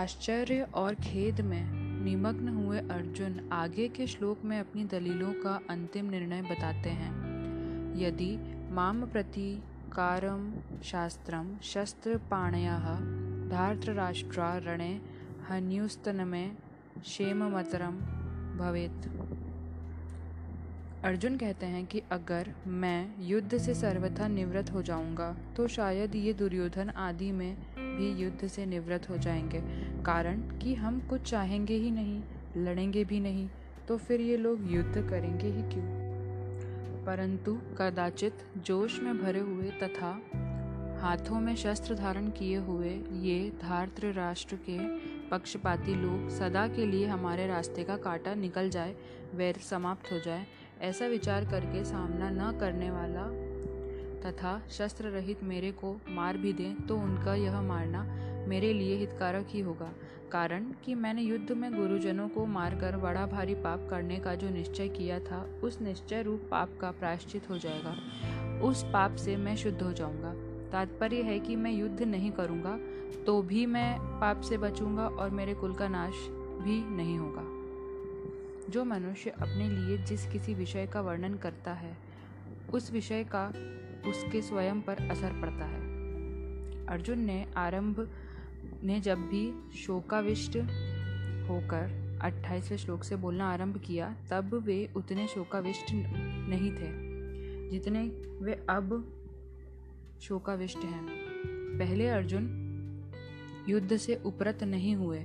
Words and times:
आश्चर्य 0.00 0.66
और 0.74 0.94
खेद 0.94 1.40
में 1.40 1.72
निमग्न 2.04 2.48
हुए 2.48 2.78
अर्जुन 2.78 3.48
आगे 3.52 3.88
के 3.88 4.06
श्लोक 4.06 4.44
में 4.44 4.60
अपनी 4.60 4.84
दलीलों 4.84 5.32
का 5.32 5.60
अंतिम 5.70 6.10
निर्णय 6.10 6.42
बताते 6.42 6.90
हैं। 6.90 7.10
यदि 7.96 8.30
माम 8.70 9.04
प्रतिकारम 9.06 10.52
शास्त्रम 10.82 11.56
शस्त्र 11.62 12.16
पाणया 12.16 12.78
धार्तराष्ट्रा 13.50 14.56
रणे 14.56 15.00
हन्युस्तनमे 15.50 16.46
क्षेममतरम 17.00 17.98
भवेत। 18.58 19.10
अर्जुन 21.04 21.36
कहते 21.36 21.66
हैं 21.66 21.86
कि 21.86 22.02
अगर 22.12 22.52
मैं 22.66 23.14
युद्ध 23.18 23.58
से 23.58 23.74
सर्वथा 23.74 24.28
निवृत्त 24.28 24.72
हो 24.72 24.82
जाऊँगा 24.82 25.36
तो 25.56 25.66
शायद 25.68 26.14
ये 26.14 26.32
दुर्योधन 26.32 26.90
आदि 26.90 27.32
में 27.32 27.56
भी 27.76 28.10
युद्ध 28.22 28.46
से 28.46 28.66
निवृत्त 28.66 29.08
हो 29.10 29.16
जाएँगे। 29.16 29.58
कारण 30.00 30.40
कि 30.58 30.74
हम 30.74 31.00
कुछ 31.00 31.20
चाहेंगे 31.20 31.74
ही 31.74 31.90
नहीं, 31.90 32.22
लड़ेंगे 32.56 33.04
भी 33.04 33.20
नहीं 33.20 33.48
तो 33.88 33.96
फिर 33.96 34.20
ये 34.20 34.36
लोग 34.36 34.72
युद्ध 34.72 35.08
करेंगे 35.10 35.46
ही 35.46 35.62
क्यों? 35.62 36.00
परंतु 37.04 37.58
कदाचित 37.78 38.34
जोश 38.56 39.00
में 39.00 39.22
भरे 39.22 39.40
हुए 39.40 39.70
तथा 39.82 40.20
हाथों 41.00 41.40
में 41.40 41.56
शस्त्र 41.56 41.94
धारण 41.94 42.28
किए 42.30 42.56
हुए 42.56 42.90
ये 43.20 43.52
धार्त्र 43.62 44.12
राष्ट्र 44.12 44.56
के 44.56 44.78
पक्षपाती 45.28 45.94
लोग 45.94 46.28
सदा 46.28 46.68
के 46.68 46.86
लिए 46.86 47.06
हमारे 47.06 47.46
रास्ते 47.46 47.84
का 47.84 47.96
कांटा 47.96 48.34
निकल 48.34 48.70
जाए, 48.70 48.96
वैर 49.34 49.56
समाप्त 49.56 50.12
हो 50.12 50.18
जाए, 50.18 50.46
ऐसा 50.80 51.06
विचार 51.06 51.44
करके 51.44 51.84
सामना 51.84 52.30
न 52.30 52.58
करने 52.58 52.90
वाला 52.90 53.26
तथा 54.20 54.62
शस्त्र 54.70 55.04
रहित 55.04 55.42
मेरे 55.42 55.72
को 55.72 56.00
मार 56.08 56.36
भी 56.36 56.52
दें 56.52 56.86
तो 56.86 56.96
उनका 56.96 57.34
यह 57.34 57.60
मारना 57.60 58.04
मेरे 58.50 58.72
लिए 58.72 58.96
हितकारक 58.96 59.46
ही 59.48 59.60
होगा। 59.60 59.92
कारण 60.32 60.64
कि 60.84 60.94
मैंने 60.94 61.22
युद्ध 61.22 61.52
में 61.52 61.72
गुरुजनों 61.72 62.28
को 62.28 62.44
मारकर 62.46 62.96
बड़ा 62.96 63.26
भारी 63.26 63.54
पाप 63.54 63.86
करने 63.90 64.18
का 64.18 64.34
जो 64.34 64.50
निश्चय 64.50 64.88
किया 64.88 65.18
था, 65.20 65.42
उस 65.62 65.80
निश्चय 65.80 66.22
रूप 66.22 66.46
पाप 66.50 66.78
का 66.80 66.90
प्रायश्चित 66.90 67.48
हो 67.50 67.58
जाएगा। 67.58 67.96
उस 68.60 68.84
पाप 68.84 69.16
से 69.16 69.36
मैं 69.36 69.56
शुद्ध 69.56 69.80
हो 69.82 69.92
जाऊँगा। 69.92 70.32
तात्पर्य 70.72 71.22
है 71.22 71.38
कि 71.38 71.56
मैं 71.56 71.72
युद्ध 71.72 72.02
नहीं 72.02 72.30
करूँगा 72.32 72.78
तो 73.26 73.40
भी 73.42 73.64
मैं 73.66 73.98
पाप 74.20 74.40
से 74.40 74.56
बचूँगा 74.58 75.06
और 75.08 75.30
मेरे 75.30 75.54
कुल 75.54 75.74
का 75.74 75.88
नाश 75.88 76.14
भी 76.62 76.78
नहीं 76.96 77.16
होगा। 77.18 77.42
जो 78.70 78.84
मनुष्य 78.84 79.30
अपने 79.30 79.68
लिए 79.68 79.96
जिस 79.98 80.26
किसी 80.26 80.54
विषय 80.54 80.86
का 80.86 81.00
वर्णन 81.00 81.34
करता 81.34 81.72
है, 81.72 81.96
उस 82.72 82.92
विषय 82.92 83.24
का 83.24 83.46
उसके 84.06 84.42
स्वयं 84.42 84.80
पर 84.80 85.08
असर 85.10 85.40
पड़ता 85.42 85.64
है। 85.64 85.80
अर्जुन 86.86 87.18
ने 87.18 87.44
आरंभ 87.56 88.08
ने 88.84 89.00
जब 89.00 89.18
भी 89.18 89.70
शोकाविष्ट 89.78 90.56
होकर 91.50 92.18
अट्ठाईसवें 92.22 92.78
श्लोक 92.78 93.04
से 93.04 93.16
बोलना 93.16 93.52
आरंभ 93.52 93.78
किया, 93.78 94.16
तब 94.30 94.54
वे 94.54 94.92
उतने 94.96 95.26
शोकाविष्ट 95.26 95.84
नहीं 95.90 96.70
थे, 96.70 97.10
जितने 97.70 98.02
वे 98.44 98.66
अब 98.70 99.12
शोकाविष्ट 100.22 100.78
हैं। 100.78 101.06
पहले 101.78 102.08
अर्जुन 102.08 102.56
युद्ध 103.68 103.96
से 103.96 104.14
उपरत 104.14 104.64
नहीं 104.64 104.96
हुए, 104.96 105.18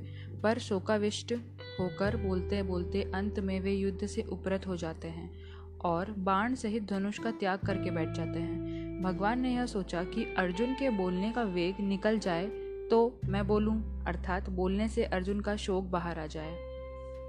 पर 0.43 0.59
शोकाविष्ट 0.59 1.33
होकर 1.79 2.17
बोलते 2.17 2.63
बोलते 2.63 3.01
अंत 3.01 3.39
में 3.39 3.59
वे 3.59 3.73
युद्ध 3.73 4.05
से 4.05 4.21
उपरत 4.21 4.67
हो 4.67 4.75
जाते 4.75 5.07
हैं 5.07 5.31
और 5.79 6.11
बाण 6.11 6.55
सहित 6.55 6.83
धनुष 6.83 7.19
का 7.19 7.31
त्याग 7.31 7.59
करके 7.59 7.91
बैठ 7.91 8.09
जाते 8.09 8.39
हैं। 8.39 9.01
भगवान 9.01 9.41
ने 9.41 9.53
यह 9.53 9.65
सोचा 9.65 10.03
कि 10.03 10.35
अर्जुन 10.37 10.73
के 10.73 10.89
बोलने 10.89 11.31
का 11.31 11.43
वेग 11.43 11.75
निकल 11.79 12.19
जाए 12.19 12.64
तो 12.91 13.19
मैं 13.25 13.47
बोलूँ, 13.47 14.05
अर्थात 14.05 14.49
बोलने 14.49 14.87
से 14.87 15.03
अर्जुन 15.03 15.39
का 15.39 15.55
शोक 15.55 15.83
बाहर 15.83 16.19
आ 16.19 16.25
जाए। 16.25 16.75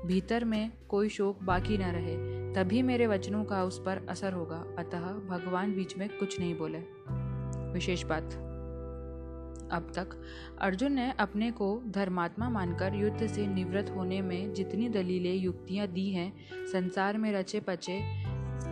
भीतर 0.07 0.45
में 0.45 0.73
कोई 0.89 1.09
शोक 1.09 1.43
बाकी 1.43 1.79
न 1.79 1.83
रहे, 1.83 2.17
तभी 2.55 2.83
मेरे 2.83 3.07
वचनों 3.07 3.45
का 3.45 3.65
उस 3.65 3.79
पर 3.79 4.07
असर 4.09 4.33
होगा। 4.33 4.67
अतः 4.79 5.01
भगवान 5.01 5.75
बीच 5.75 5.97
में 5.97 6.09
कुछ 6.09 6.41
नहीं 6.41 6.55
बोले। 6.59 6.79
विशेष 7.73 8.05
बात। 8.05 8.43
अब 9.73 9.93
तक 9.97 10.23
अर्जुन 10.61 10.93
ने 10.93 11.13
अपने 11.19 11.51
को 11.51 11.83
धर्मात्मा 11.87 12.49
मानकर 12.49 12.95
युद्ध 12.95 13.27
से 13.27 13.47
निवृत्त 13.47 13.91
होने 13.91 14.21
में 14.23 14.55
जितनी 14.55 14.89
दलीलें, 14.89 15.35
युक्तियाँ 15.35 15.87
दी 15.87 16.11
हैं, 16.11 16.37
संसार 16.67 17.19
में 17.19 17.33
रचे 17.33 17.61
पचे 17.61 18.01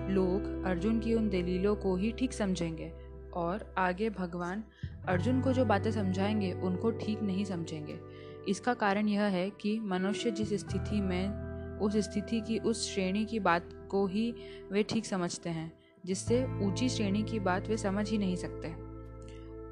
लोग 0.08 0.64
अर्जुन 0.64 1.00
की 1.00 1.14
उन 1.14 1.28
दलीलों 1.28 1.76
को 1.76 1.96
ही 1.96 2.12
ठीक 2.12 2.32
समझेंगे 2.32 2.92
और 3.34 3.74
आगे 3.78 4.10
भगवान 4.10 4.64
अर्जुन 5.08 5.40
को 5.40 5.52
जो 5.52 5.64
बातें 5.64 5.90
समझाएँगे, 5.90 6.52
उनको 6.52 6.90
ठीक 6.90 7.22
नहीं 7.22 7.44
समझेंगे। 7.44 8.00
इसका 8.48 8.74
कारण 8.74 9.08
यह 9.08 9.22
है 9.22 9.50
कि 9.50 9.80
मनुष्य 9.80 10.30
जिस 10.30 10.52
स्थिति 10.52 11.00
में, 11.00 11.44
उस 11.78 11.96
स्थिति 11.96 12.40
की, 12.40 12.58
उस 12.58 12.94
श्रेणी 12.94 13.24
की 13.24 13.40
बात 13.40 13.88
को 13.90 14.06
ही 14.06 14.34
वे 14.72 14.82
ठीक 14.82 15.06
समझते 15.06 15.50
हैं, 15.50 15.72
जिससे 16.04 16.44
ऊँची 16.44 16.88
श्रेणी 16.88 17.22
की 17.22 17.40
बात 17.40 17.68
वे 17.68 17.76
समझ 17.76 18.10
ही 18.10 18.18
नहीं 18.18 18.36
सकते। 18.36 18.68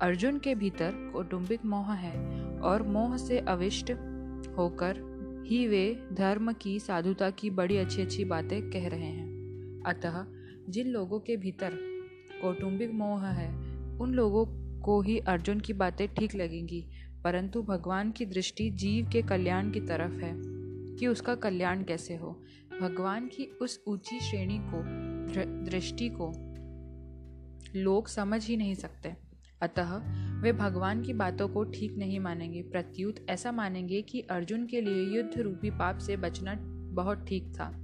अर्जुन 0.06 0.38
के 0.38 0.54
भीतर 0.54 1.10
कौटुंबिक 1.12 1.64
मोह 1.64 1.92
है 1.92 2.44
और 2.58 2.82
मोह 2.82 3.16
से 3.16 3.38
अविष्ट 3.38 3.92
होकर 4.58 5.12
ही 5.46 5.68
वे 5.68 6.08
धर्म 6.12 6.52
की, 6.52 6.80
साधुता 6.80 7.30
की 7.30 7.50
बड़ी 7.50 7.76
अच्छी 7.76 8.02
अच्छी 8.02 8.24
बातें 8.24 8.70
कह 8.70 8.88
रहे 8.88 9.00
हैं। 9.00 9.32
अतः 9.86 10.26
जिन 10.68 10.86
लोगों 10.86 11.20
के 11.20 11.36
भीतर 11.36 11.70
कौटुंबिक 12.42 12.92
मोह 12.92 13.26
है, 13.26 13.72
उन 13.98 14.14
लोगों 14.14 14.61
को 14.84 15.02
ही 15.02 15.18
अर्जुन 15.18 15.60
की 15.60 15.72
बातें 15.72 16.08
ठीक 16.08 16.34
लगेंगी, 16.34 16.86
परंतु 17.24 17.62
भगवान 17.62 18.10
की 18.10 18.26
दृष्टि 18.26 18.70
जीव 18.70 19.08
के 19.12 19.22
कल्याण 19.22 19.70
की 19.70 19.80
तरफ़ 19.80 20.12
है। 20.12 20.52
कि 20.96 21.06
उसका 21.06 21.34
कल्याण 21.34 21.82
कैसे 21.82 22.16
हो? 22.16 22.42
भगवान 22.80 23.26
की 23.26 23.44
उस 23.44 23.84
ऊँची 23.88 24.20
श्रेणी 24.20 24.58
को 24.60 24.82
दृष्टि 25.70 26.08
को 26.20 26.32
लोग 27.76 28.08
समझ 28.08 28.46
ही 28.46 28.56
नहीं 28.56 28.74
सकते। 28.74 29.16
अतः 29.62 30.02
वे 30.40 30.52
भगवान 30.52 31.02
की 31.02 31.12
बातों 31.12 31.48
को 31.48 31.64
ठीक 31.64 31.92
नहीं 31.92 32.20
मानेंगे। 32.20 32.62
प्रत्युत 32.62 33.26
ऐसा 33.28 33.52
मानेंगे 33.52 34.02
कि 34.02 34.20
अर्जुन 34.20 34.66
के 34.66 34.80
लिए 34.80 35.16
युद्ध 35.16 35.38
रूपी 35.38 35.70
पाप 35.70 35.98
से 35.98 36.16
बचना 36.16 36.54
बहुत 36.92 37.26
ठीक 37.26 37.52
था। 37.54 37.81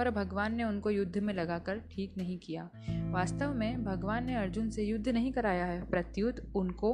पर 0.00 0.10
भगवान 0.10 0.54
ने 0.54 0.64
उनको 0.64 0.90
युद्ध 0.90 1.18
में 1.18 1.34
लगाकर 1.34 1.78
ठीक 1.78 2.14
नहीं 2.18 2.38
किया। 2.38 2.70
वास्तव 2.90 3.54
में 3.54 3.84
भगवान 3.84 4.24
ने 4.24 4.34
अर्जुन 4.34 4.70
से 4.70 4.82
युद्ध 4.82 5.08
नहीं 5.08 5.32
कराया 5.32 5.64
है, 5.64 5.90
प्रत्युत 5.90 6.52
उनको 6.54 6.92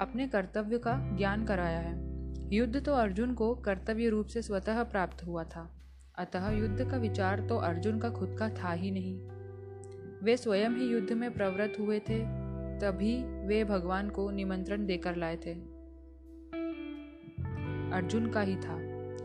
अपने 0.00 0.28
कर्तव्य 0.28 0.78
का 0.78 1.16
ज्ञान 1.16 1.44
कराया 1.44 1.78
है। 1.78 2.14
युद्ध 2.54 2.84
तो 2.84 2.92
अर्जुन 2.92 3.34
को 3.34 3.54
कर्तव्य 3.54 4.08
रूप 4.08 4.26
से 4.26 4.42
स्वतः 4.42 4.82
प्राप्त 4.82 5.24
हुआ 5.26 5.44
था। 5.44 5.74
अतः 6.18 6.50
युद्ध 6.50 6.90
का 6.90 6.96
विचार 6.96 7.40
तो 7.40 7.56
अर्जुन 7.56 7.98
का 7.98 8.10
खुद 8.10 8.36
का 8.38 8.48
था 8.48 8.72
ही 8.72 8.90
नहीं। 8.90 9.20
वे 10.22 10.36
स्वयं 10.36 10.70
ही 10.70 10.86
युद्ध 10.86 11.12
में 11.12 11.34
प्रवृत्त 11.34 11.80
हुए 11.80 11.98
थे, 11.98 12.18
तभी 12.78 13.46
वे 13.46 13.64
भगवान 13.64 14.10
को 14.10 14.30
निमंत्रण 14.30 14.86
देकर 14.86 15.16
लाए 15.16 15.36
थे। 15.36 15.54
अर्जुन 17.92 18.30
का 18.30 18.40
ही 18.40 18.56
था। 18.56 18.83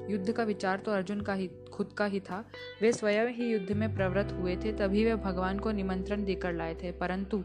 युद्ध 0.10 0.32
का 0.32 0.44
विचार 0.44 0.78
तो 0.78 0.92
अर्जुन 0.92 1.22
का 1.22 1.34
ही, 1.34 1.50
खुद 1.74 1.94
का 1.98 2.06
ही 2.06 2.20
था। 2.20 2.46
वे 2.82 2.92
स्वयं 2.92 3.28
ही 3.28 3.52
युद्ध 3.52 3.72
में 3.72 3.96
प्रवृत्त 3.96 4.32
हुए 4.32 4.56
थे, 4.56 4.72
तभी 4.74 5.06
वे 5.06 5.16
भगवान 5.16 5.60
को 5.60 5.72
निमंत्रण 5.72 6.24
देकर 6.24 6.54
लाए 6.54 6.76
थे। 6.76 6.92
परंतु 6.92 7.44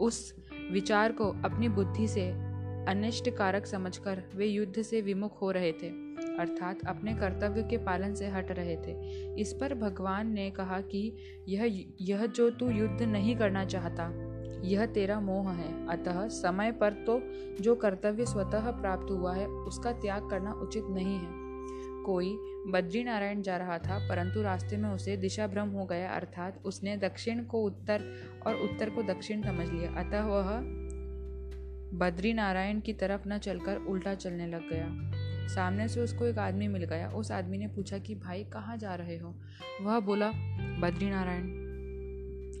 उस 0.00 0.34
विचार 0.72 1.12
को 1.12 1.24
अपनी 1.24 1.68
बुद्धि 1.68 2.08
से 2.08 2.54
अनिष्ट 2.88 3.30
कारक 3.30 3.66
समझकर 3.66 4.22
वे 4.36 4.46
युद्ध 4.46 4.82
से 4.82 5.00
विमुख 5.00 5.42
हो 5.42 5.50
रहे 5.50 5.72
थे, 5.72 5.88
अर्थात 6.38 6.78
अपने 6.86 7.14
कर्तव्य 7.14 7.62
के 7.62 7.76
पालन 7.76 8.14
से 8.14 8.26
हट 8.26 8.50
रहे 8.50 8.76
थे। 8.76 8.92
इस 9.40 9.52
पर 9.52 9.74
भगवान 9.74 10.32
ने 10.32 10.50
कहा 10.50 10.80
कि 10.80 11.16
यह 11.48 11.84
यह 12.00 12.26
जो 12.26 12.50
तू 12.50 12.70
युद्ध 12.70 13.02
नहीं 13.02 13.36
करना 13.36 13.64
चाहता, 13.64 14.10
यह 14.64 14.86
तेरा 14.86 15.20
मोह 15.20 15.50
है। 15.50 15.88
अतः 15.88 16.28
समय 16.28 16.72
पर 16.72 16.92
तो 16.92 17.20
जो 17.62 17.74
कर्तव्य 17.74 18.26
स्वतः 18.26 18.70
प्राप्त 18.70 19.10
हुआ 19.10 19.34
है, 19.34 19.48
उसका 19.48 19.92
त्याग 19.92 20.30
करना 20.30 20.52
उचित 20.52 20.84
नहीं 20.90 21.16
है। 21.18 21.43
कोई 22.04 22.38
बद्री 22.66 23.04
नारायण 23.04 23.42
जा 23.42 23.56
रहा 23.56 23.78
था, 23.78 24.08
परंतु 24.08 24.42
रास्ते 24.42 24.76
में 24.76 24.90
उसे 24.90 25.16
दिशा 25.16 25.46
भ्रम 25.46 25.68
हो 25.68 25.84
गया, 25.84 26.10
अर्थात 26.10 26.62
उसने 26.64 26.96
दक्षिण 26.96 27.44
को 27.44 27.62
उत्तर 27.62 28.14
और 28.46 28.54
उत्तर 28.54 28.90
को 28.90 29.02
दक्षिण 29.02 29.42
समझ 29.42 29.68
लिया। 29.68 29.92
अतः 29.92 30.22
वह 30.22 30.60
बद्री 31.98 32.32
नारायण 32.32 32.80
की 32.80 32.92
तरफ़ 32.92 33.28
न 33.28 33.38
चलकर 33.38 33.76
उल्टा 33.76 34.14
चलने 34.14 34.46
लग 34.46 34.70
गया। 34.70 34.86
सामने 35.48 35.88
से 35.88 36.00
उसको 36.00 36.26
एक 36.26 36.38
आदमी 36.38 36.68
मिल 36.68 36.84
गया। 36.84 37.08
उस 37.08 37.32
आदमी 37.32 37.58
ने 37.58 37.66
पूछा 37.66 37.98
कि, 37.98 38.14
भाई, 38.14 38.44
कहाँ 38.44 38.76
जा 38.76 38.94
रहे 38.94 39.18
हो? 39.18 39.34
वह 39.80 40.00
बोला 40.00 40.28
बद्री 40.80 41.10
नारायण 41.10 41.64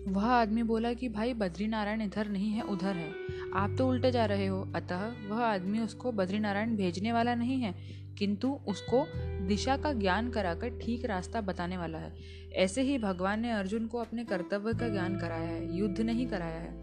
वह 0.08 0.26
आदमी 0.26 0.62
बोला 0.62 0.92
कि, 0.92 1.08
भाई, 1.08 1.34
बद्रीनारायण 1.34 2.02
इधर 2.02 2.28
नहीं 2.28 2.50
है, 2.50 2.62
उधर 2.62 2.96
है। 2.96 3.12
आप 3.56 3.74
तो 3.78 3.88
उल्टे 3.88 4.10
जा 4.10 4.24
रहे 4.24 4.46
हो। 4.46 4.60
अतः 4.74 5.12
वह 5.28 5.42
आदमी 5.42 5.78
उसको 5.78 6.12
बद्रीनारायण 6.12 6.76
भेजने 6.76 7.12
वाला 7.12 7.34
नहीं 7.34 7.60
है, 7.60 7.74
किंतु 8.18 8.48
उसको 8.68 9.06
दिशा 9.46 9.76
का 9.76 9.92
ज्ञान 9.92 10.30
कराकर 10.30 10.78
ठीक 10.78 11.04
रास्ता 11.04 11.40
बताने 11.40 11.76
वाला 11.76 11.98
है। 11.98 12.12
ऐसे 12.52 12.82
ही 12.82 12.98
भगवान 12.98 13.40
ने 13.40 13.50
अर्जुन 13.50 13.86
को 13.86 13.98
अपने 13.98 14.24
कर्तव्य 14.24 14.72
का 14.72 14.88
ज्ञान 14.88 15.18
कराया 15.18 15.48
है, 15.48 15.76
युद्ध 15.76 16.00
नहीं 16.00 16.26
कराया 16.26 16.60
है। 16.60 16.82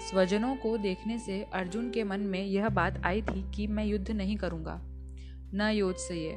स्वजनों 0.00 0.56
को 0.56 0.76
देखने 0.78 1.18
से 1.18 1.42
अर्जुन 1.52 1.90
के 1.90 2.04
मन 2.04 2.20
में 2.20 2.44
यह 2.46 2.68
बात 2.68 3.02
आई 3.04 3.22
थी 3.22 3.50
कि 3.50 3.66
मैं 3.66 3.84
युद्ध 3.84 4.10
नहीं 4.10 4.36
करूँगा। 4.36 4.80
न 5.54 5.70
योत्सये। 5.74 6.36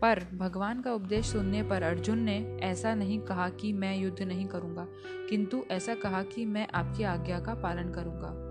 पर 0.00 0.22
भगवान 0.34 0.80
का 0.82 0.92
उपदेश 0.92 1.26
सुनने 1.26 1.62
पर 1.62 1.82
अर्जुन 1.82 2.18
ने 2.18 2.58
ऐसा 2.62 2.94
नहीं 2.94 3.18
कहा 3.18 3.48
कि 3.48 3.72
मैं 3.72 3.96
युद्ध 3.98 4.22
नहीं 4.22 4.46
करूँगा, 4.46 4.86
किंतु 5.30 5.64
ऐसा 5.70 5.94
कहा 5.94 6.22
कि 6.22 6.44
मैं 6.44 6.66
आपकी 6.74 7.02
आज्ञा 7.02 7.40
का 7.40 7.54
पालन 7.54 7.92
करूँगा। 7.92 8.41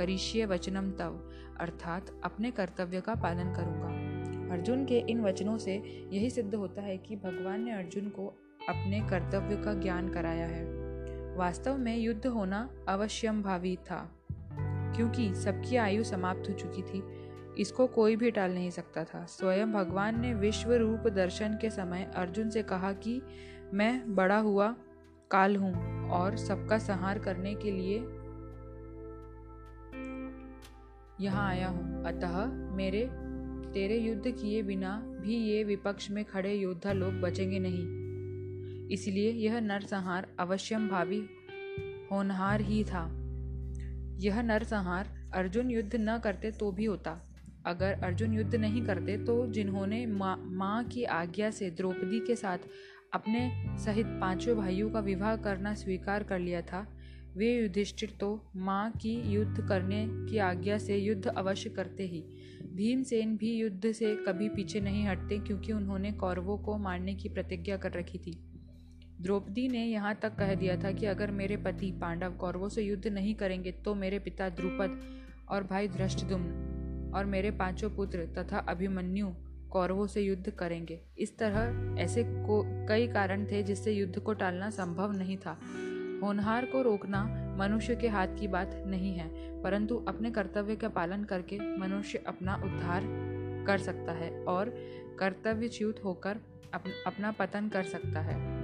करिष्य 0.00 0.46
वचनम 0.46 0.90
तव, 0.90 1.30
अर्थात 1.60 2.20
अपने 2.24 2.50
कर्तव्य 2.50 3.00
का 3.00 3.14
पालन 3.14 3.54
करूँगा। 3.54 3.90
अर्जुन 4.54 4.84
के 4.84 4.98
इन 4.98 5.20
वचनों 5.20 5.58
से 5.58 5.74
यही 6.12 6.30
सिद्ध 6.30 6.54
होता 6.54 6.82
है 6.82 6.96
कि 6.98 7.16
भगवान 7.16 7.62
ने 7.62 7.72
अर्जुन 7.72 8.08
को 8.08 8.26
अपने 8.68 9.00
कर्तव्य 9.00 9.56
का 9.56 9.74
ज्ञान 9.74 10.08
कराया 10.08 10.46
है। 10.46 10.64
वास्तव 11.36 11.78
में 11.78 11.96
युद्ध 11.98 12.26
होना 12.26 12.70
अवश्यम 12.88 13.42
भावी 13.42 13.76
था, 13.76 14.20
क्योंकि 14.96 15.34
सबकी 15.34 15.76
आयु 15.76 16.04
समाप्त 16.04 16.48
हो 16.48 16.54
चुकी 16.54 16.82
थी। 16.82 17.02
इसको 17.58 17.86
कोई 17.86 18.16
भी 18.16 18.30
टाल 18.30 18.54
नहीं 18.54 18.70
सकता 18.70 19.04
था। 19.04 19.24
स्वयं 19.24 19.72
भगवान 19.72 20.20
ने 20.20 20.34
विश्व 20.34 20.72
रूप 20.72 21.00
दर्शन 21.00 21.58
के 21.60 21.70
समय 21.70 22.10
अर्जुन 22.16 22.50
से 22.50 22.62
कहा 22.62 22.92
कि, 22.92 23.22
मैं 23.74 24.14
बड़ा 24.14 24.38
हुआ, 24.38 24.76
काल 25.30 25.56
हूँ 25.56 26.08
और 26.08 26.36
सबका 26.36 26.78
संहार 26.78 27.18
करने 27.18 27.54
के 27.54 27.70
लिए 27.70 27.98
यहाँ 31.20 31.48
आया 31.48 31.68
हूँ। 31.68 32.04
अतः 32.04 32.44
मेरे, 32.76 33.08
तेरे 33.72 33.98
युद्ध 33.98 34.30
किए 34.30 34.62
बिना 34.62 34.96
भी 35.20 35.36
ये 35.36 35.64
विपक्ष 35.64 36.10
में 36.10 36.24
खड़े 36.24 36.54
योद्धा 36.54 36.92
लोग 36.92 37.20
बचेंगे 37.20 37.58
नहीं। 37.58 38.88
इसलिए 38.88 39.30
यह 39.30 39.60
नरसंहार 39.60 40.26
अवश्यम 40.40 40.88
भावी 40.88 41.22
होनहार 42.12 42.60
ही 42.60 42.84
था। 42.84 43.04
यह 44.18 44.42
नरसंहार 44.42 45.08
अर्जुन 45.34 45.70
युद्ध 45.70 45.90
न 45.94 46.18
करते 46.18 46.50
तो 46.50 46.72
भी 46.72 46.84
होता। 46.84 47.20
अगर 47.66 47.92
अर्जुन 47.92 48.32
युद्ध 48.32 48.54
नहीं 48.54 48.82
करते 48.82 49.16
तो 49.18 49.46
जिन्होंने 49.46 50.06
माँ, 50.06 50.36
मा 50.46 50.82
की 50.82 51.04
आज्ञा 51.04 51.50
से 51.50 51.70
द्रौपदी 51.70 52.20
के 52.20 52.36
साथ 52.36 52.58
अपने 53.12 53.50
सहित 53.78 54.06
पाँचों 54.06 54.56
भाइयों 54.56 54.90
का 54.90 55.00
विवाह 55.00 55.36
करना 55.36 55.74
स्वीकार 55.74 56.22
कर 56.22 56.38
लिया 56.38 56.62
था 56.62 56.86
वे 57.36 57.52
युधिष्ठिर 57.54 58.12
तो 58.20 58.28
माँ 58.56 58.90
की 58.92 59.14
युद्ध 59.32 59.66
करने 59.68 60.04
की 60.30 60.38
आज्ञा 60.38 60.78
से 60.78 60.96
युद्ध 60.96 61.26
अवश्य 61.26 61.70
करते 61.70 62.06
ही। 62.06 62.22
भीमसेन 62.74 63.36
भी 63.36 63.54
युद्ध 63.54 63.92
से 63.92 64.14
कभी 64.26 64.48
पीछे 64.48 64.80
नहीं 64.80 65.06
हटते 65.06 65.38
क्योंकि 65.38 65.72
उन्होंने 65.72 66.12
कौरवों 66.12 66.56
को 66.58 66.76
मारने 66.78 67.14
की 67.14 67.28
प्रतिज्ञा 67.28 67.76
कर 67.76 67.92
रखी 67.92 68.18
थी। 68.18 68.38
द्रौपदी 69.20 69.66
ने 69.68 69.84
यहाँ 69.84 70.14
तक 70.22 70.34
कह 70.36 70.54
दिया 70.54 70.76
था 70.76 70.92
कि 70.92 71.06
अगर 71.06 71.30
मेरे 71.30 71.56
पति 71.56 71.90
पांडव 71.92 72.32
कौरवों 72.32 72.68
से 72.68 72.82
युद्ध 72.82 73.06
नहीं 73.06 73.34
करेंगे 73.34 73.72
तो 73.84 73.94
मेरे 73.94 74.18
पिता 74.18 74.48
द्रुपद 74.48 75.00
और 75.48 75.64
भाई 75.64 75.88
धृष्टदुम्न 75.88 77.12
और 77.16 77.24
मेरे 77.26 77.50
पाँचों 77.50 77.90
पुत्र 77.90 78.26
तथा 78.38 78.58
अभिमन्यु 78.68 79.28
कौरवों 79.70 80.06
से 80.06 80.20
युद्ध 80.20 80.50
करेंगे। 80.50 81.00
इस 81.18 81.36
तरह 81.38 82.00
ऐसे 82.02 82.24
को 82.24 82.62
कई 82.88 83.06
कारण 83.08 83.44
थे 83.46 83.62
जिससे 83.62 83.92
युद्ध 83.92 84.18
को 84.18 84.32
टालना 84.32 84.70
संभव 84.70 85.12
नहीं 85.12 85.36
था। 85.36 85.58
होनहार 86.22 86.64
को 86.64 86.82
रोकना 86.82 87.24
मनुष्य 87.58 87.96
के 87.96 88.08
हाथ 88.08 88.26
की 88.40 88.48
बात 88.48 88.82
नहीं 88.86 89.14
है 89.14 89.28
परंतु 89.62 90.04
अपने 90.08 90.30
कर्तव्य 90.30 90.76
का 90.76 90.88
पालन 90.88 91.24
करके 91.24 91.78
मनुष्य 91.78 92.24
अपना 92.26 92.54
उद्धार 92.54 93.02
कर 93.66 93.78
सकता 93.78 94.12
है 94.12 94.44
और 94.44 94.74
कर्तव्यच्युत 95.18 96.04
होकर 96.04 96.36
अप, 96.74 96.84
अपना 97.06 97.30
पतन 97.30 97.68
कर 97.68 97.82
सकता 97.82 98.20
है। 98.20 98.60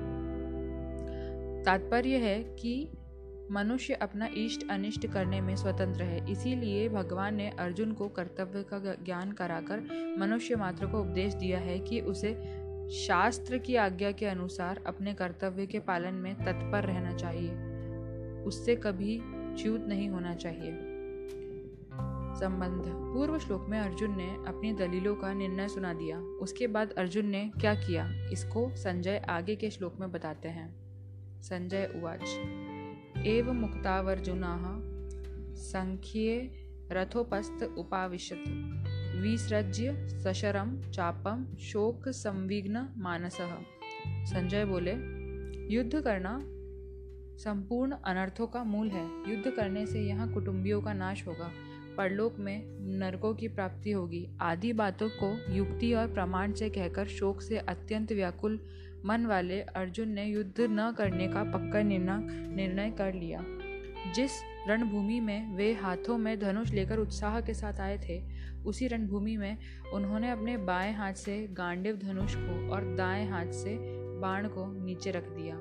तात्पर्य 1.64 2.16
है 2.16 2.42
कि 2.42 2.92
मनुष्य 3.50 3.94
अपना 3.94 4.28
इष्ट 4.36 4.70
अनिष्ट 4.70 5.06
करने 5.06 5.40
में 5.40 5.56
स्वतंत्र 5.56 6.02
है 6.02 6.32
इसीलिए 6.32 6.88
भगवान 6.88 7.34
ने 7.34 7.50
अर्जुन 7.50 7.92
को 7.92 8.08
कर्तव्य 8.08 8.62
का 8.62 8.94
ज्ञान 9.04 9.32
कराकर 9.32 9.80
मनुष्य 10.18 10.56
मात्र 10.56 10.86
को 10.86 11.00
उपदेश 11.00 11.34
दिया 11.34 11.58
है 11.58 11.78
कि 11.78 12.00
उसे 12.00 12.32
शास्त्र 12.90 13.58
की 13.58 13.76
आज्ञा 13.76 14.12
के 14.12 14.26
अनुसार 14.26 14.84
अपने 14.86 15.14
कर्तव्य 15.14 15.66
के 15.66 15.78
पालन 15.78 16.14
में 16.14 16.34
तत्पर 16.34 16.84
रहना 16.84 17.14
चाहिए। 17.14 17.52
उससे 18.42 18.76
कभी 18.76 19.22
च्यूत 19.62 19.84
नहीं 19.86 20.08
होना 20.08 20.34
चाहिए। 20.34 20.96
संबंध। 22.40 22.82
पूर्व 22.86 23.38
श्लोक 23.38 23.66
में 23.68 23.80
अर्जुन 23.80 24.16
ने 24.16 24.30
अपनी 24.48 24.72
दलीलों 24.72 25.16
का 25.16 25.32
निर्णय 25.32 25.68
सुना 25.68 25.94
दिया। 25.94 26.18
उसके 26.18 26.66
बाद 26.66 26.90
अर्जुन 26.90 27.26
ने 27.26 27.52
क्या 27.60 27.74
किया? 27.74 28.28
इसको 28.30 28.76
संजय 28.76 29.26
आगे 29.28 29.56
के 29.56 29.70
श्लोक 29.70 29.94
में 30.00 30.12
बताते 30.12 30.48
हैं। 30.48 30.76
संजय 31.42 31.92
उवाच। 31.96 32.22
एव 33.26 33.52
मुक्तावर्जुना 33.52 34.80
संख्ये 35.54 36.50
रथोपस्थ 36.92 37.62
उपाविशत। 37.78 38.44
विसृज्य 39.22 40.08
सशरम 40.08 40.90
चापम 40.90 41.56
शोक 41.60 42.08
संविघ्न 42.08 42.88
मानस। 42.96 43.38
संजय 44.08 44.64
बोले, 44.64 44.92
युद्ध 45.74 46.00
करना 46.00 46.38
संपूर्ण 47.38 47.96
अनर्थों 48.04 48.46
का 48.46 48.64
मूल 48.64 48.88
है। 48.88 49.06
युद्ध 49.30 49.50
करने 49.50 49.86
से 49.86 50.00
यहाँ 50.00 50.32
कुटुंबियों 50.32 50.82
का 50.82 50.92
नाश 50.92 51.26
होगा। 51.26 51.50
परलोक 51.96 52.38
में 52.38 52.64
नरकों 52.98 53.34
की 53.34 53.48
प्राप्ति 53.48 53.90
होगी। 53.90 54.28
आदि 54.40 54.72
बातों 54.72 55.08
को 55.08 55.52
युक्ति 55.52 55.92
और 55.92 56.12
प्रमाण 56.12 56.52
से 56.52 56.70
कहकर 56.70 57.06
शोक 57.06 57.42
से 57.42 57.58
अत्यंत 57.58 58.12
व्याकुल 58.12 58.60
मन 59.04 59.26
वाले 59.26 59.60
अर्जुन 59.60 60.08
ने 60.08 60.24
युद्ध 60.24 60.60
न 60.60 60.94
करने 60.98 61.28
का 61.28 61.44
पक्का 61.44 61.82
निर्णय 61.82 62.90
कर 62.90 63.14
लिया। 63.14 63.44
जिस 64.12 64.30
रणभूमि 64.68 65.20
में 65.20 65.56
वे 65.56 65.72
हाथों 65.74 66.18
में 66.18 66.40
धनुष 66.40 66.70
लेकर 66.70 66.98
उत्साह 66.98 67.40
के 67.40 67.54
साथ 67.54 67.80
आए 67.80 67.98
थे। 68.08 68.22
उसी 68.66 68.86
रणभूमि 68.86 69.36
में 69.36 69.56
उन्होंने 69.92 70.30
अपने 70.30 70.56
बाएँ 70.56 70.94
हाथ 70.94 71.12
से 71.12 71.46
गांडिव 71.50 71.96
धनुष 71.96 72.34
को 72.38 72.72
और 72.72 72.96
दाएँ 72.96 73.28
हाथ 73.28 73.46
से 73.46 73.76
बाण 74.20 74.48
को 74.48 74.84
नीचे 74.84 75.10
रख 75.10 75.28
दिया। 75.28 75.56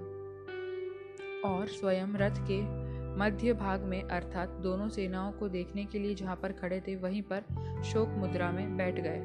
और 1.49 1.67
स्वयं 1.67 2.07
रथ 2.07 2.35
के 2.39 2.85
मध्य 3.17 3.53
भाग 3.53 3.81
में, 3.81 4.03
अर्थात 4.03 4.49
दोनों 4.49 4.89
सेनाओं 4.89 5.31
को 5.31 5.49
देखने 5.49 5.85
के 5.85 5.99
लिए 5.99 6.15
जहाँ 6.15 6.35
पर 6.35 6.51
खड़े 6.51 6.79
थे, 6.87 6.95
वहीं 6.95 7.21
पर 7.21 7.41
शोक 7.83 8.09
मुद्रा 8.09 8.51
में 8.51 8.77
बैठ 8.77 8.95
गए। 8.95 9.19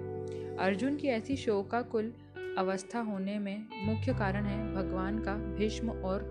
अर्जुन 0.60 0.96
की 0.96 1.08
ऐसी 1.08 1.36
शोकाकुल 1.36 2.12
अवस्था 2.58 3.00
होने 3.00 3.38
में 3.38 3.66
मुख्य 3.84 4.14
कारण 4.14 4.44
है 4.44 4.74
भगवान 4.74 5.18
का 5.18 5.34
भीष्म 5.34 5.90
और 5.90 6.22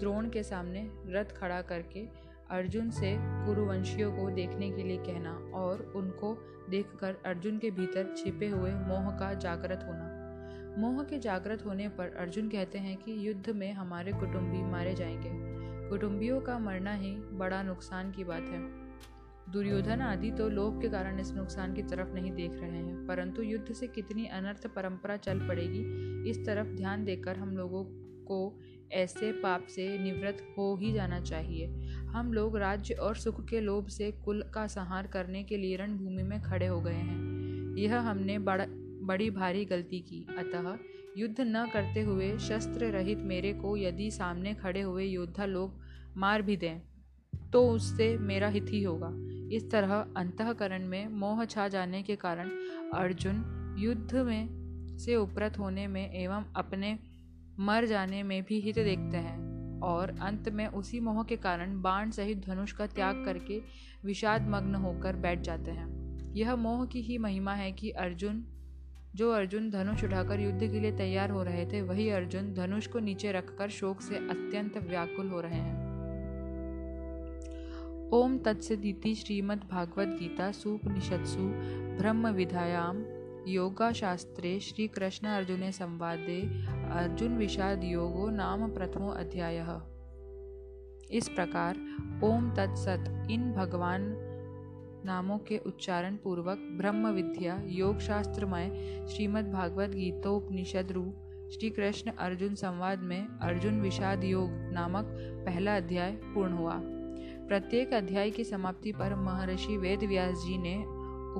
द्रोण 0.00 0.30
के 0.30 0.42
सामने 0.42 0.90
रथ 1.06 1.24
खड़ा 1.24 1.62
करके 1.62 2.27
अर्जुन 2.50 2.90
से 2.90 3.16
कुरुवंशियों 3.18 4.12
को 4.12 4.30
देखने 4.30 4.70
के 4.70 4.82
लिए 4.82 4.96
कहना 4.96 5.30
और 5.54 5.92
उनको 5.96 6.34
देखकर 6.70 7.16
अर्जुन 7.26 7.58
के 7.58 7.70
भीतर 7.70 8.14
छिपे 8.16 8.48
हुए 8.48 8.70
मोह 8.70 9.10
का 9.10 9.34
जागृत 9.34 9.84
होना। 9.86 10.14
मोह 10.78 11.02
के 11.04 11.18
जागृत 11.18 11.64
होने 11.66 11.88
पर 11.88 12.16
अर्जुन 12.16 12.48
कहते 12.48 12.78
हैं 12.78 12.96
कि 12.96 13.28
युद्ध 13.28 13.50
में 13.50 13.72
हमारे 13.72 14.12
कुटुंबी 14.12 14.62
मारे 14.62 14.94
जाएँगे। 14.94 15.30
कुटुंबियों 15.90 16.40
का 16.40 16.58
मरना 16.58 16.94
ही 16.94 17.14
बड़ा 17.14 17.62
नुकसान 17.62 18.10
की 18.10 18.24
बात 18.24 18.42
है। 18.42 18.88
दुर्योधन 19.52 20.00
आदि 20.00 20.30
तो 20.30 20.48
लोभ 20.48 20.80
के 20.82 20.88
कारण 20.88 21.20
इस 21.20 21.32
नुकसान 21.32 21.74
की 21.74 21.82
तरफ़ 21.82 22.08
नहीं 22.08 22.32
देख 22.32 22.52
रहे 22.52 22.70
हैं, 22.70 23.06
परंतु 23.06 23.42
युद्ध 23.42 23.72
से 23.72 23.86
कितनी 23.86 24.26
अनर्थ 24.26 24.66
परंपरा 24.66 25.16
चल 25.16 25.38
पड़ेगी, 25.48 26.30
इस 26.30 26.46
तरफ़ 26.46 26.68
ध्यान 26.68 27.04
देकर 27.04 27.36
हम 27.36 27.56
लोगों 27.56 27.84
को 28.24 28.58
ऐसे 28.92 29.30
पाप 29.32 29.66
से 29.66 29.86
निवृत्त 29.98 30.54
हो 30.58 30.76
ही 30.76 30.92
जाना 30.92 31.20
चाहिए। 31.20 31.66
हम 32.06 32.32
लोग 32.32 32.56
राज्य 32.56 32.94
और 32.94 33.16
सुख 33.16 33.44
के 33.44 33.60
लोभ 33.60 33.88
से 33.88 34.10
कुल 34.24 34.42
का 34.54 34.66
संहार 34.66 35.06
करने 35.06 35.42
के 35.44 35.56
लिए 35.56 35.76
रणभूमि 35.76 36.22
में 36.22 36.40
खड़े 36.42 36.66
हो 36.66 36.80
गए 36.80 36.92
हैं। 36.92 37.76
यह 37.76 37.98
हमने 38.00 38.38
बड़ा, 38.38 38.66
बड़ी 39.06 39.30
भारी 39.30 39.64
गलती 39.64 40.00
की। 40.00 40.26
अतः 40.38 40.76
युद्ध 41.18 41.40
न 41.40 41.66
करते 41.72 42.00
हुए 42.00 42.36
शस्त्र 42.38 42.84
रहित 42.84 43.18
मेरे 43.18 43.52
को 43.52 43.76
यदि 43.76 44.10
सामने 44.10 44.54
खड़े 44.54 44.80
हुए 44.80 45.04
योद्धा 45.04 45.44
लोग 45.44 45.80
मार 46.16 46.42
भी 46.42 46.56
दें 46.56 46.80
तो 47.52 47.68
उससे 47.70 48.16
मेरा 48.18 48.48
हित 48.48 48.66
ही 48.68 48.82
होगा। 48.82 49.10
इस 49.52 49.70
तरह 49.70 49.94
अंतकरण 50.16 50.86
में 50.86 51.08
मोह 51.08 51.44
छा 51.44 51.68
जाने 51.68 52.02
के 52.02 52.16
कारण 52.16 52.50
अर्जुन 52.94 53.76
युद्ध 53.78 54.16
में 54.16 54.96
से 54.98 55.16
उपरत 55.16 55.58
होने 55.58 55.86
में 55.86 56.12
एवं 56.12 56.44
अपने 56.56 56.98
मर 57.60 57.84
जाने 57.84 58.22
में 58.22 58.42
भी 58.42 58.60
हित 58.60 58.74
देखते 58.74 59.16
हैं 59.16 59.48
और 59.80 60.18
अंत 60.20 60.48
में 60.48 60.66
उसी 60.66 61.00
मोह 61.00 61.24
के 61.24 61.36
कारण 61.36 61.82
बाण 61.82 62.10
सहित 62.10 62.46
धनुष 62.46 62.72
का 62.72 62.86
त्याग 62.86 63.24
करके 63.24 63.62
विषाद 64.04 64.48
मग्न 64.48 64.74
होकर 64.74 65.16
बैठ 65.16 65.40
जाते 65.40 65.70
हैं। 65.70 65.98
यह 66.34 66.56
मोह 66.56 66.86
की 66.86 67.00
ही 67.00 67.18
महिमा 67.18 67.54
है 67.54 67.72
कि 67.72 67.90
अर्जुन, 67.90 68.44
जो 69.14 69.32
अर्जुन 69.32 69.70
धनुष 69.70 70.04
उठाकर 70.04 70.40
युद्ध 70.40 70.60
के 70.60 70.80
लिए 70.80 70.92
तैयार 70.92 71.30
हो 71.30 71.42
रहे 71.42 71.66
थे, 71.66 71.82
वही 71.82 72.10
अर्जुन 72.10 72.54
धनुष 72.54 72.86
को 72.86 72.98
नीचे 72.98 73.32
रखकर 73.32 73.68
शोक 73.68 74.00
से 74.00 74.16
अत्यंत 74.16 74.78
व्याकुल 74.78 75.28
हो 75.28 75.40
रहे 75.40 75.60
हैं। 75.60 75.88
ओम 78.12 78.38
तत्सदिति 78.38 79.14
श्रीमद् 79.14 79.70
भागवत 79.70 80.08
गीता 80.08 80.52
सूपनिषत्सु 80.52 81.52
ब्रह्म 81.98 82.28
विधायाम 82.28 83.04
योगाशास्त्रे 83.48 84.58
अर्जुन 85.26 85.70
संवादे। 85.70 86.77
अर्जुन 86.88 87.36
विषाद 87.36 87.84
योगो 87.84 88.28
नाम 88.30 88.70
प्रथमो 88.70 89.08
अध्याय। 89.08 89.56
इस 91.10 91.28
प्रकार, 91.28 91.76
ओम 92.24 92.50
तत्सत 92.50 93.28
इन 93.30 93.52
भगवान 93.52 94.14
नामों 95.04 95.38
के 95.38 95.58
उच्चारण 95.58 96.16
पूर्वक 96.16 96.58
ब्रह्म 96.78 97.08
विद्या 97.08 97.62
योग 97.66 97.98
शास्त्रमय 97.98 98.70
श्रीमद् 99.10 99.52
भागवत 99.52 99.90
गीतोपनिषद 99.90 100.92
रूप 100.92 101.48
श्री 101.52 101.70
कृष्ण 101.70 102.10
अर्जुन 102.10 102.54
संवाद 102.54 102.98
में 102.98 103.26
अर्जुन 103.42 103.80
विषाद 103.80 104.24
योग 104.24 104.50
नामक 104.50 105.04
पहला 105.46 105.76
अध्याय 105.76 106.10
पूर्ण 106.10 106.52
हुआ। 106.52 106.80
प्रत्येक 107.48 107.94
अध्याय 107.94 108.30
की 108.30 108.44
समाप्ति 108.44 108.92
पर 108.92 109.14
महर्षि 109.14 109.76
वेद 109.76 110.04
व्यास 110.04 110.36
जी 110.36 110.58
ने 110.58 110.76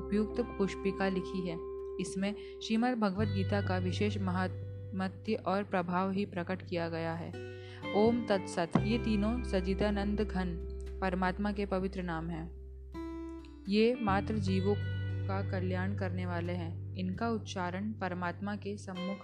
उपयुक्त 0.00 0.40
पुष्पिका 0.40 1.08
लिखी 1.08 1.48
है। 1.48 1.58
इसमें 2.00 2.34
श्रीमद् 2.62 3.00
भगवद 3.00 3.28
गीता 3.28 3.60
का 3.60 3.78
विशेष 3.78 4.18
महत्व 4.18 4.67
और 5.46 5.62
प्रभाव 5.62 6.10
ही 6.10 6.24
प्रकट 6.24 6.62
किया 6.62 6.88
गया 6.88 7.12
है। 7.14 7.32
ओम 7.96 8.26
तत्सत। 8.26 8.70
ये 8.82 8.98
तीनों 8.98 9.42
सजिदानंद 9.42 10.20
घन 10.20 10.48
परमात्मा 11.00 11.52
के 11.52 11.66
पवित्र 11.66 12.02
नाम 12.02 12.30
हैं। 12.30 12.58
ये 13.68 13.98
मात्र 14.02 14.38
जीवों 14.38 14.74
का 15.28 15.50
कल्याण 15.50 15.96
करने 15.96 16.26
वाले 16.26 16.52
हैं। 16.52 16.96
इनका 16.96 17.28
उच्चारण 17.28 17.92
परमात्मा 17.92 18.56
के 18.56 18.76
सम्मुख 18.76 19.18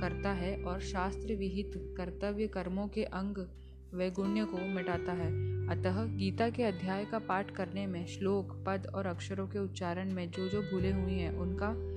करता 0.00 0.32
है 0.32 0.62
और 0.62 0.80
शास्त्र 0.80 1.34
विहित 1.34 1.72
कर्तव्य 1.76 2.46
कर्मों 2.46 2.88
के 2.88 3.04
अंग 3.04 3.48
वैगुण्य 3.94 4.44
को 4.44 4.58
मिटाता 4.58 5.12
है। 5.12 5.58
अतः 5.68 6.04
गीता 6.04 6.50
के 6.50 6.62
अध्याय 6.62 7.04
का 7.04 7.18
पाठ 7.18 7.50
करने 7.50 7.86
में 7.86 8.06
श्लोक, 8.06 8.64
पद 8.66 8.86
और 8.94 9.06
अक्षरों 9.06 9.48
के 9.48 9.58
उच्चारण 9.58 10.12
में 10.12 10.30
जो 10.30 10.48
जो 10.48 10.62
भूले 10.62 10.92
हुए 10.92 11.12
हैं, 11.12 11.30
उनका 11.30 11.87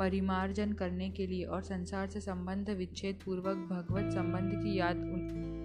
परिमार्जन 0.00 0.72
करने 0.72 1.10
के 1.10 1.26
लिए 1.26 1.44
और 1.44 1.62
संसार 1.62 2.06
से 2.08 2.20
संबंध 2.20 2.70
विच्छेद 2.70 3.18
पूर्वक 3.24 3.56
भगवत 3.70 4.12
संबंध 4.12 4.52
की 4.64 4.78
याद 4.78 4.96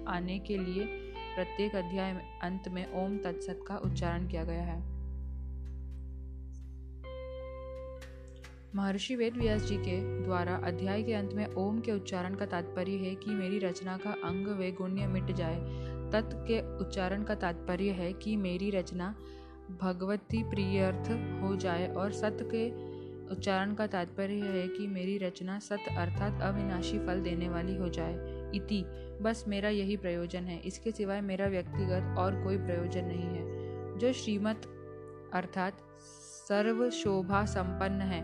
आने 0.08 0.40
के 0.40 0.58
लिए 0.58 0.86
प्रत्येक 1.36 1.76
अध्याय 1.76 2.12
अंत 2.44 2.68
में 2.68 3.06
ओम 3.06 3.18
तत्सत 3.18 3.60
का 3.68 3.78
उच्चारण 3.78 4.28
किया 4.28 4.44
गया 4.44 4.64
है। 4.64 4.96
महर्षि 8.76 9.16
वेद 9.16 9.38
व्यास 9.38 9.62
जी 9.62 9.78
के 9.78 10.24
द्वारा 10.24 10.56
अध्याय 10.56 11.04
के 11.04 11.14
अंत 11.14 11.34
में 11.34 11.46
ओम 11.54 11.80
के 11.80 11.92
उच्चारण 11.92 12.36
का 12.36 12.46
तात्पर्य 12.46 12.92
है 12.92 13.16
कि 13.16 13.32
मेरी 13.32 13.60
रचना 13.60 13.98
का 13.98 14.12
अंग 14.12 14.48
व 14.48 14.72
गुण्य 14.78 15.08
मिट 15.08 15.32
जाए। 15.32 15.60
तत् 16.12 16.34
के 16.48 16.60
उच्चारण 16.78 17.24
का 17.24 17.36
तात्पर्य 17.36 17.92
है 17.92 18.14
कि 18.14 18.36
मेरी 18.36 18.70
रचना 18.70 19.16
भगवती 19.82 20.44
प्रियर्थ 20.44 21.10
हो 21.44 21.56
जाए 21.56 21.88
और 21.88 22.12
सत्य 22.12 22.46
के 22.46 22.95
उच्चारण 23.32 23.74
का 23.74 23.88
तात्पर्य 23.88 24.34
है 24.34 24.68
कि 24.68 24.88
मेरी 24.88 25.18
रचना 25.18 25.60
सत्य 25.60 25.96
अर्थात 25.96 26.42
अविनाशी 26.42 27.00
फल 27.00 27.22
देने 27.22 27.50
वाली 27.50 27.76
हो 27.76 27.90
जाए, 27.90 28.16
इति। 28.56 28.86
बस 29.22 29.46
मेरा 29.48 29.70
यही 29.70 29.98
प्रयोजन 29.98 30.44
है। 30.44 30.60
इसके 30.60 30.92
सिवाय 30.92 31.22
मेरा 31.22 31.48
व्यक्तिगत 31.48 32.16
और 32.18 32.44
कोई 32.44 32.58
प्रयोजन 32.58 33.06
नहीं 33.06 33.24
है। 33.24 33.46
जो 33.98 34.14
श्रीमत 34.14 34.62
अर्थात 35.34 35.78
सर्व 36.48 36.90
शोभा 36.90 37.46
संपन्न 37.46 38.02
है 38.02 38.24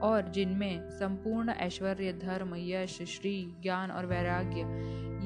और 0.00 0.28
जिनमें 0.28 0.90
संपूर्ण 0.90 1.48
ऐश्वर्य, 1.48 2.12
धर्म, 2.12 2.54
यश, 2.56 3.02
श्री, 3.02 3.54
ज्ञान 3.62 3.90
और 3.90 4.06
वैराग्य, 4.06 4.60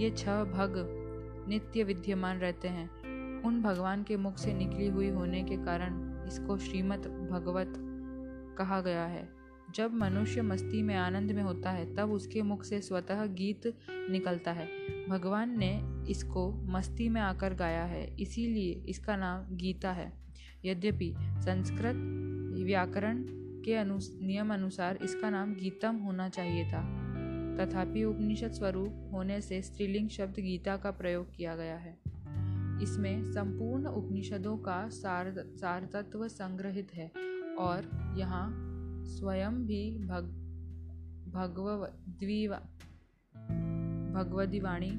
ये 0.03 0.11
छह 0.11 0.45
भग 0.45 0.97
नित्य 1.49 1.83
विद्यमान 1.83 2.39
रहते 2.39 2.69
हैं, 2.69 3.01
उन 3.43 3.63
भगवान 3.63 4.03
के 4.03 4.17
मुख 4.17 4.39
से 4.39 4.55
निकली 4.55 4.89
हुई 4.89 5.09
होने 5.09 5.45
के 5.45 5.57
कारण 5.57 6.25
इसको 6.27 6.59
श्रीमद 6.59 7.29
भगवत 7.31 7.90
कहा 8.61 8.81
गया 8.81 9.05
है। 9.07 9.29
जब 9.75 9.93
मनुष्य 9.95 10.43
मस्ती 10.43 10.83
में 10.83 10.95
आनंद 10.95 11.31
में 11.31 11.43
होता 11.43 11.71
है, 11.71 11.95
तब 11.95 12.11
उसके 12.11 12.43
मुख 12.43 12.65
से 12.65 12.81
स्वतः 12.81 13.27
गीत 13.27 13.67
निकलता 13.91 14.53
है। 14.53 14.67
भगवान 15.09 15.59
ने 15.59 15.71
इसको 16.11 16.53
मस्ती 16.53 17.09
में 17.09 17.21
आकर 17.21 17.55
गाया 17.55 17.85
है, 17.85 18.17
इसीलिए 18.21 18.73
इसका 18.89 19.17
नाम 19.17 19.57
गीता 19.57 19.93
है। 19.93 20.13
यद्यपि 20.65 21.15
संस्कृत 21.21 21.97
व्याकरण 22.65 23.25
के 23.65 23.75
अनु 23.75 23.99
नियम 24.23 24.53
अनुसार 24.55 24.99
इसका 25.03 25.31
नाम 25.31 25.55
गीतम 25.55 25.97
होना 25.97 26.29
चाहिए 26.29 26.65
था, 26.69 26.83
तथापि 27.57 28.05
उपनिषद 28.05 28.53
स्वरूप 28.53 29.11
होने 29.13 29.41
से 29.41 29.63
स्त्रीलिंग 29.63 30.09
शब्द 30.09 30.41
गीता 30.41 30.77
का 30.77 30.91
प्रयोग 30.91 31.35
किया 31.37 31.57
गया 31.57 31.77
है। 31.77 31.99
इसमें 32.83 33.33
संपूर्ण 33.33 33.87
उपनिषदों 33.87 34.57
का 34.59 34.89
सार, 34.89 35.35
सारतत्व 35.39 36.29
संग्रहित 36.29 36.95
है 36.95 37.11
और 37.61 38.15
यहाँ 38.19 38.51
स्वयं 39.07 39.67
भी 39.67 39.99
भग 39.99 40.37
भगवद्वीवा 41.35 42.57
भगवदीवाणी 44.15 44.91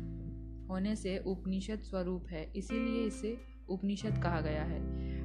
होने 0.67 0.95
से 0.95 1.17
उपनिषद 1.17 1.79
स्वरूप 1.79 2.27
है। 2.27 2.43
इसीलिए 2.55 3.03
इसे 3.05 3.37
उपनिषद 3.69 4.21
कहा 4.23 4.41
गया 4.41 4.63
है। 4.63 4.79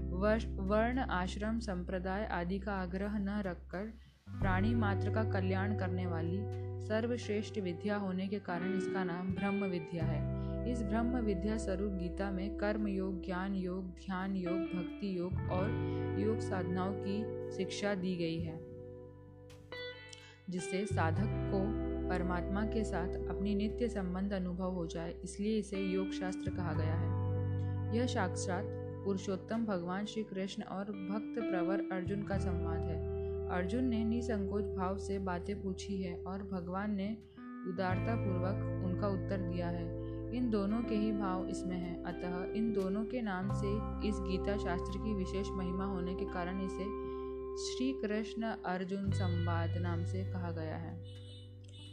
वर्ण, 0.07 0.99
आश्रम, 0.99 1.59
संप्रदाय 1.59 2.27
आदि 2.27 2.59
का 2.59 2.73
आग्रह 2.73 3.19
न 3.19 3.43
रखकर 3.43 3.85
प्राणी 4.31 4.75
मात्र 4.75 5.11
का 5.11 5.25
कल्याण 5.25 5.77
करने 5.79 6.07
वाली 6.07 6.39
सर्वश्रेष्ठ 6.87 7.59
विद्या 7.59 7.97
होने 7.97 8.29
के 8.29 8.39
कारण 8.39 8.75
इसका 8.75 9.05
नाम 9.05 9.35
ब्रह्म 9.35 9.65
विद्या 9.65 10.05
है। 10.05 10.36
इस 10.67 10.83
ब्रह्म 10.83 11.17
विद्या 11.17 11.57
स्वरूप 11.57 11.93
गीता 11.93 12.31
में 12.31 12.57
कर्म 12.57 12.87
योग, 12.89 13.25
ज्ञान 13.25 13.55
योग, 13.55 13.91
ध्यान 13.97 14.37
योग, 14.37 14.55
भक्ति 14.55 15.19
योग 15.19 15.51
और 15.53 16.17
योग 16.21 16.39
साधनाओं 16.41 16.93
की 16.93 17.51
शिक्षा 17.57 17.95
दी 17.95 18.17
गई 18.17 18.39
है, 18.41 18.59
जिससे 20.51 20.85
साधक 20.87 21.51
को 21.53 21.61
परमात्मा 22.09 22.65
के 22.65 22.85
साथ 22.85 23.15
अपनी 23.29 23.55
नित्य 23.55 23.89
संबंध 23.89 24.33
अनुभव 24.33 24.71
हो 24.71 24.87
जाए, 24.87 25.15
इसलिए 25.25 25.59
इसे 25.59 25.81
योग 25.81 26.13
शास्त्र 26.13 26.51
कहा 26.51 26.73
गया 26.73 26.95
है। 26.95 27.97
यह 27.97 28.07
साक्षात 28.07 28.65
पुरुषोत्तम 29.05 29.65
भगवान 29.65 30.05
श्री 30.05 30.23
कृष्ण 30.23 30.63
और 30.63 30.85
भक्त 30.85 31.41
प्रवर 31.41 31.89
अर्जुन 31.93 32.23
का 32.23 32.39
संवाद 32.39 32.81
है। 32.81 33.49
अर्जुन 33.49 33.85
ने 33.85 34.05
निसंकोच 34.05 34.65
भाव 34.65 34.99
से 34.99 35.19
बातें 35.19 35.63
पूछी 35.63 36.03
है 36.03 36.17
और 36.19 36.43
भगवान 36.43 36.95
ने 36.95 37.17
उदारता 37.69 38.15
पूर्वक 38.15 38.85
उनका 38.87 39.09
उत्तर 39.09 39.39
दिया 39.39 39.69
है। 39.69 40.06
इन 40.35 40.51
दोनों 40.51 40.83
के 40.83 40.95
ही 40.95 41.13
भाव 41.13 41.47
इसमें 41.47 41.77
हैं। 41.77 42.05
अतः 42.05 42.53
इन 42.55 42.73
दोनों 42.73 43.05
के 43.05 43.23
नाम 43.23 43.53
से 43.53 43.69
इस 44.09 44.15
गीता 44.19 44.57
शास्त्र 44.57 44.99
की 44.99 45.15
विशेष 45.15 45.49
महिमा 45.51 45.85
होने 45.85 46.15
के 46.15 46.25
कारण 46.25 46.61
इसे 46.61 47.07
श्री 47.57 47.93
कृष्ण 47.93 48.43
अर्जुन 48.43 49.11
संवाद 49.11 49.71
नाम 49.77 50.05
से 50.05 50.25
कहा 50.33 50.51
गया 50.51 50.77
है। 50.77 51.05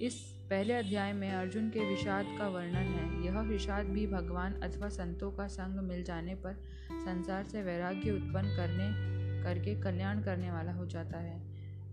इस 0.01 0.13
पहले 0.49 0.73
अध्याय 0.73 1.13
में 1.13 1.31
अर्जुन 1.31 1.69
के 1.69 1.89
विषाद 1.89 2.25
का 2.39 2.47
वर्णन 2.47 2.75
है। 2.75 3.25
यह 3.25 3.39
विषाद 3.39 3.85
भी 3.85 4.07
भगवान 4.07 4.53
अथवा 4.53 4.89
संतों 4.89 5.31
का 5.31 5.47
संग 5.47 5.79
मिल 5.79 6.03
जाने 6.03 6.35
पर 6.35 6.53
संसार 6.91 7.43
से 7.43 7.61
वैराग्य 7.63 8.11
उत्पन्न 8.11 8.47
करने, 8.47 9.13
करके 9.43 9.81
कल्याण 9.81 10.21
करने 10.21 10.51
वाला 10.51 10.73
हो 10.73 10.85
जाता 10.85 11.17
है। 11.17 11.41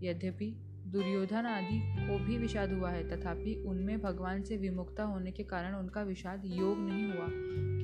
यद्यपि 0.03 0.70
दुर्योधन 0.91 1.45
आदि 1.45 1.79
को 1.99 2.17
भी 2.19 2.37
विषाद 2.37 2.71
हुआ 2.71 2.89
है। 2.89 3.03
तथापि 3.09 3.63
उनमें 3.67 4.01
भगवान 4.01 4.43
से 4.43 4.57
विमुक्ता 4.57 5.03
होने 5.03 5.31
के 5.31 5.43
कारण 5.43 5.75
उनका 5.75 6.01
विषाद 6.01 6.41
योग 6.45 6.79
नहीं 6.79 7.11
हुआ। 7.11 7.27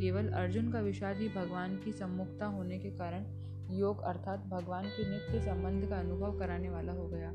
केवल 0.01 0.27
अर्जुन 0.27 0.71
का 0.71 0.79
विषाद 0.79 1.17
ही 1.17 1.29
भगवान 1.29 1.77
की 1.77 1.91
सम्मुखता 1.91 2.45
होने 2.45 2.79
के 2.79 2.89
कारण 2.89 3.25
योग 3.71 4.01
अर्थात 4.01 4.39
भगवान 4.39 4.85
के 4.85 5.09
नित्य 5.09 5.41
संबंध 5.41 5.89
का 5.89 5.95
अनुभव 5.95 6.39
कराने 6.39 6.69
वाला 6.69 6.93
हो 6.93 7.07
गया। 7.07 7.31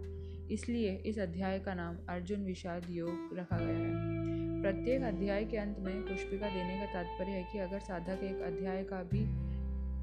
इसलिए 0.50 0.94
इस 1.06 1.18
अध्याय 1.18 1.58
का 1.58 1.74
नाम 1.74 1.96
अर्जुन 2.08 2.44
विषाद 2.44 2.86
योग 2.90 3.36
रखा 3.38 3.58
गया 3.58 3.76
है। 3.76 4.62
प्रत्येक 4.62 5.02
अध्याय 5.02 5.44
के 5.44 5.56
अंत 5.56 5.78
में 5.78 6.02
पुष्पिका 6.02 6.48
देने 6.48 6.78
का 6.78 6.92
तात्पर्य 6.92 7.30
है 7.30 7.42
कि 7.52 7.58
अगर 7.58 7.78
साधक 7.78 8.24
एक 8.24 8.42
अध्याय 8.42 8.82
का 8.82 9.02
भी 9.02 9.24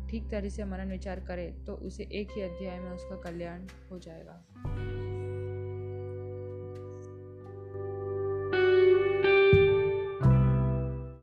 ठीक 0.07 0.29
तरह 0.31 0.49
से 0.49 0.63
मनन 0.63 0.91
विचार 0.91 1.19
करे 1.19 1.47
तो 1.67 1.73
उसे 1.73 2.03
एक 2.03 2.31
ही 2.31 2.41
अध्याय 2.41 2.79
में 2.79 2.91
उसका 2.91 3.15
कल्याण 3.15 3.67
हो 3.91 3.99
जाएगा। 3.99 4.45